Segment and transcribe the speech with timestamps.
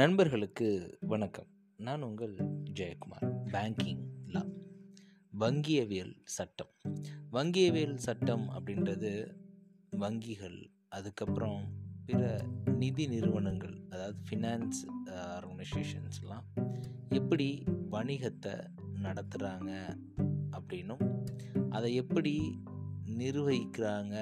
[0.00, 1.48] நண்பர்களுக்கு வணக்கம்.
[1.76, 2.34] நான் உங்கள்
[2.74, 4.42] ஜெயக்குமார் பேங்கிங் லா
[5.30, 6.70] வங்கியவியல் சட்டம்.
[7.30, 9.10] வங்கியவியல் சட்டம் அப்படின்றது
[9.96, 11.60] வங்கிகள் அதுக்கப்புறம்
[12.04, 12.40] பிற
[12.74, 14.80] நிதி நிறுவனங்கள் அதாவது ஃபினான்ஸ்
[15.34, 16.70] ஆர்கனைசேஷன்ஸ்லாம் uh,
[17.10, 18.54] எப்படி வணிகத்தை
[19.02, 19.72] நடத்துகிறாங்க
[20.50, 21.04] அப்படின்னும்
[21.70, 22.34] அதை எப்படி
[23.20, 24.16] நிர்வகிக்கிறாங்க.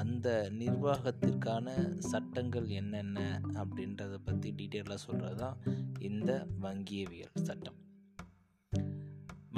[0.00, 0.28] அந்த
[0.60, 1.66] நிர்வாகத்திற்கான
[2.10, 3.18] சட்டங்கள் என்னென்ன
[3.62, 5.58] அப்படின்றத பற்றி டீட்டெயிலாக சொல்கிறது தான்
[6.08, 6.30] இந்த
[6.64, 7.78] வங்கியவியல் சட்டம்.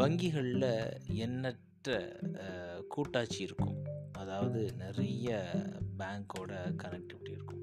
[0.01, 0.71] வங்கிகளில்
[1.25, 1.95] எண்ணற்ற
[2.95, 3.77] கூட்டாட்சி இருக்கும்.
[4.23, 5.29] அதாவது நிறைய
[6.01, 7.63] பேங்க்கோட கனெக்டிவிட்டி இருக்கும்.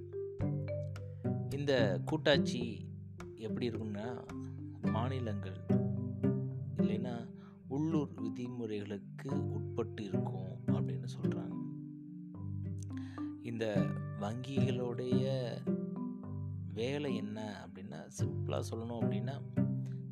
[1.58, 1.74] இந்த
[2.10, 2.64] கூட்டாட்சி
[3.46, 4.08] எப்படி இருக்கும்னா
[4.96, 5.60] மாநிலங்கள்
[6.82, 7.16] இல்லைன்னா
[7.76, 10.23] உள்ளூர் விதிமுறைகளுக்கு உட்பட்டு இருக்கும்.
[13.54, 13.86] இந்த
[14.20, 15.52] வங்கிகளுடைய
[16.74, 19.42] வேலை என்ன அப்படின்னா சிம்பிளாக சொல்லணும் அப்படின்னா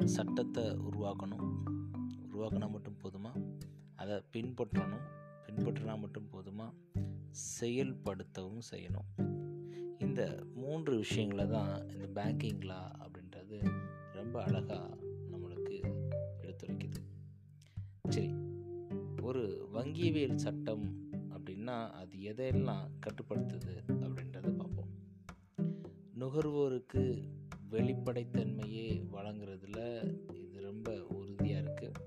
[0.03, 1.47] சட்டத்தை உருவாக்கணும்.
[2.33, 3.55] உருவாக்கினா மட்டும் போதுமா?
[3.95, 5.07] அதை பின்பற்றணும்.
[5.47, 6.73] பின்பற்றினா மட்டும் போதுமா?
[7.61, 9.33] செயல்படுத்தவும் செய்யணும்.
[9.99, 13.71] இந்த மூன்று விஷயங்களை தான் இந்த பேங்கிங்லா அப்படின்றது
[14.13, 14.97] ரொம்ப அழகாக
[15.31, 15.81] நம்மளுக்கு
[16.41, 17.01] எடுத்துரைக்குது.
[18.09, 18.33] சரி
[19.21, 21.10] ஒரு வங்கியவியல் சட்டம்
[21.61, 24.91] அப்படின்னா அது எதையெல்லாம் கட்டுப்படுத்துது அப்படின்றத பார்ப்போம்.
[26.19, 27.03] நுகர்வோருக்கு
[27.71, 29.79] வெளிப்படைத்தன்மையே வழங்குறதுல
[30.35, 31.99] இது ரொம்ப உறுதியாக இருக்குது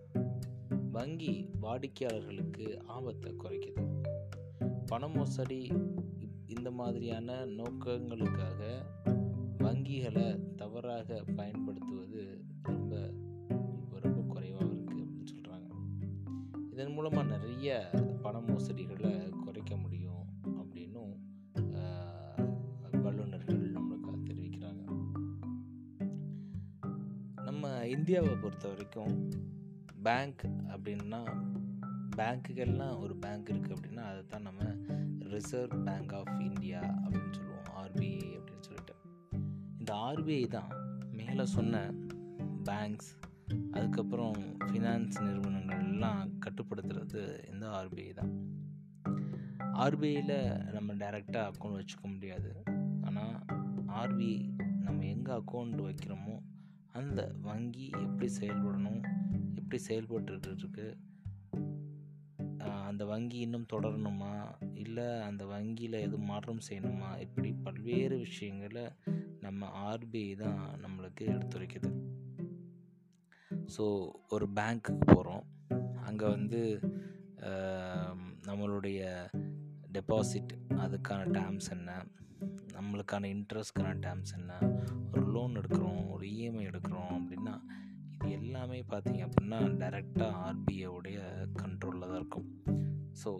[0.91, 3.85] வங்கி வாடிக்கையாளர்களுக்கு ஆபத்தை குறைக்குது.
[4.87, 5.61] பண மோசடி
[6.47, 8.61] இந்த மாதிரியான நோக்கங்களுக்காக
[9.59, 12.25] வங்கிகளை தவறாக பயன்படுத்துவது
[12.63, 12.95] ரொம்ப
[13.83, 15.71] இப்போ ரொம்ப குறைவாக இருக்குது அப்படின்னு சொல்கிறாங்க
[16.73, 17.91] இதன் மூலமாக நிறைய
[18.23, 19.13] பண மோசடிகளை
[27.95, 29.15] இந்தியாவை பொறுத்த வரைக்கும்
[30.03, 31.21] பேங்க் அப்படின்னா
[32.17, 34.63] பேங்க்குகள்லாம் ஒரு பேங்க் இருக்குது அப்படின்னா அதை தான் நம்ம
[35.19, 38.95] ரிசர்வ் பேங்க் ஆஃப் இந்தியா அப்படின்னு சொல்லுவோம் ஆர்பிஐ அப்படின்னு சொல்லிட்டு.
[39.79, 40.71] இந்த ஆர்பிஐ தான்
[41.13, 41.93] மேலே சொன்ன
[42.65, 43.11] பேங்க்ஸ்
[43.71, 47.23] அதுக்கப்புறம் ஃபினான்ஸ் நிறுவனங்கள்லாம் கட்டுப்படுத்துறது
[47.53, 48.33] இந்த ஆர்பிஐ தான்.
[49.75, 52.63] ஆர்பிஐயில் நம்ம டைரெக்டாக அக்கௌண்ட் வச்சுக்க முடியாது.
[53.03, 53.37] ஆனால்
[54.01, 54.37] ஆர்பிஐ
[54.81, 56.37] நம்ம எங்கே அக்கௌண்ட் வைக்கிறோமோ
[56.95, 59.03] அந்த வங்கி எப்படி செயல்படணும்
[59.55, 60.97] எப்படி செயல்பட்டு இருக்கு
[62.59, 64.33] ஆஹ் அந்த வங்கி இன்னும் தொடரணுமா
[64.75, 68.85] இல்லை அந்த வங்கியில் எதுவும் மாற்றம் செய்யணுமா இப்படி பல்வேறு விஷயங்களை
[69.41, 71.91] நம்ம ஆர்பிஐ தான் நம்மளுக்கு எடுத்துரைக்குது.
[73.77, 73.85] ஸோ
[74.29, 75.45] ஒரு பேங்க்குக்கு போகிறோம்
[75.97, 76.81] அங்கே வந்து
[78.47, 79.01] நம்மளுடைய
[79.95, 80.53] டெபாசிட்
[80.85, 81.91] அதுக்கான டேர்ம்ஸ் என்ன?
[82.77, 84.59] நம்மளுக்கான இன்ட்ரெஸ்ட்க்கான டேர்ம்ஸ் என்ன?
[85.13, 87.55] ஒரு லோன் எடுக்கிறோம் ஒரு இஎம்ஐ எடுக்கிறோம் அப்படின்னா
[88.19, 91.19] இது எல்லாமே பார்த்தீங்க அப்படின்னா டைரெக்டாக ஆர்பிஐவுடைய
[91.63, 92.49] கண்ட்ரோலில் தான் இருக்கும்.
[93.25, 93.31] ஸோ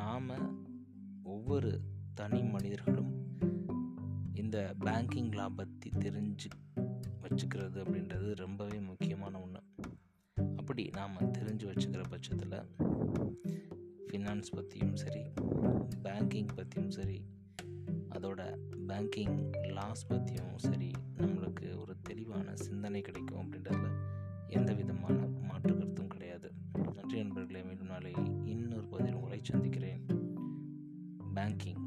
[0.00, 0.30] நாம்
[1.22, 1.70] ஒவ்வொரு
[2.14, 3.10] தனி மனிதர்களும்
[4.32, 6.50] இந்த பேங்கிங் லா பற்றி தெரிஞ்சு
[7.22, 9.60] வச்சுக்கிறது அப்படின்றது ரொம்பவே முக்கியமான ஒன்று
[10.56, 12.56] அப்படி நாம் தெரிஞ்சு வச்சுக்கிற பட்சத்தில்
[14.12, 15.20] ஃபினான்ஸ் பற்றியும் சரி
[16.02, 17.24] பேங்கிங் பற்றியும் சரி
[18.10, 18.56] அதோட
[18.86, 23.90] பேங்கிங் லாஸ் பற்றியும் சரி நம்மளுக்கு ஒரு தெளிவான சிந்தனை கிடைக்கும் அப்படின்றதுல
[24.48, 26.52] எந்த விதமான மாற்று கருத்தும் கிடையாது.
[26.94, 28.12] நன்றி நண்பர்களே மீண்டும் நாளை
[28.44, 30.06] இன்னொரு பதில் உங்களை சந்திக்கிறேன்.
[31.34, 31.81] பேங்கிங்